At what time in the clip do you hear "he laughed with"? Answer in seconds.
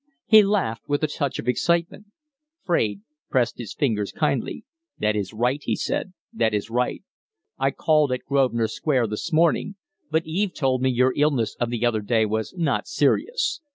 0.25-1.03